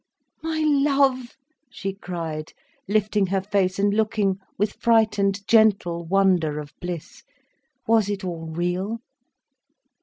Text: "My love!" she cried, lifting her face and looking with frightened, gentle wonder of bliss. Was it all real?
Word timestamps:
"My 0.41 0.63
love!" 0.65 1.37
she 1.69 1.93
cried, 1.93 2.53
lifting 2.87 3.27
her 3.27 3.39
face 3.41 3.77
and 3.77 3.93
looking 3.93 4.39
with 4.57 4.73
frightened, 4.73 5.47
gentle 5.47 6.05
wonder 6.05 6.57
of 6.59 6.73
bliss. 6.81 7.23
Was 7.85 8.09
it 8.09 8.23
all 8.23 8.47
real? 8.47 8.97